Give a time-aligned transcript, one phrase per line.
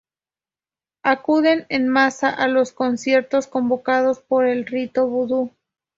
[1.03, 5.51] acuden en masa a los conciertos convocados por el rito vudú